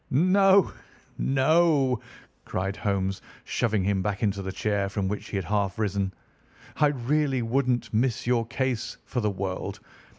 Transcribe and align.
"No, 0.09 0.71
no," 1.19 1.99
cried 2.43 2.75
Holmes, 2.75 3.21
shoving 3.43 3.83
him 3.83 4.01
back 4.01 4.23
into 4.23 4.41
the 4.41 4.51
chair 4.51 4.89
from 4.89 5.07
which 5.07 5.29
he 5.29 5.35
had 5.35 5.45
half 5.45 5.77
risen. 5.77 6.11
"I 6.77 6.87
really 6.87 7.43
wouldn't 7.43 7.93
miss 7.93 8.25
your 8.25 8.47
case 8.47 8.97
for 9.05 9.19
the 9.21 9.29
world. 9.29 9.79